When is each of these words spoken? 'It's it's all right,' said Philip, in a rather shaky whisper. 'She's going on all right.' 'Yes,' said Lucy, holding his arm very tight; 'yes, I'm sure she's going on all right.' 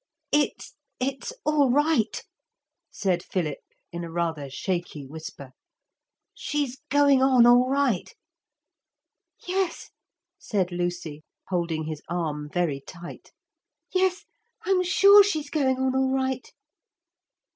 'It's 0.31 0.73
it's 0.99 1.31
all 1.45 1.69
right,' 1.69 2.23
said 2.89 3.21
Philip, 3.21 3.59
in 3.91 4.03
a 4.03 4.09
rather 4.09 4.49
shaky 4.49 5.05
whisper. 5.05 5.51
'She's 6.33 6.79
going 6.89 7.21
on 7.21 7.45
all 7.45 7.69
right.' 7.69 8.11
'Yes,' 9.47 9.91
said 10.39 10.71
Lucy, 10.71 11.21
holding 11.49 11.83
his 11.83 12.01
arm 12.09 12.49
very 12.51 12.81
tight; 12.81 13.31
'yes, 13.93 14.25
I'm 14.65 14.81
sure 14.81 15.21
she's 15.23 15.51
going 15.51 15.77
on 15.77 15.95
all 15.95 16.09
right.' 16.09 16.51